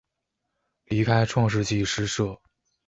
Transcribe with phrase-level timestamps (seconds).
[0.85, 2.41] 离开创世纪诗社。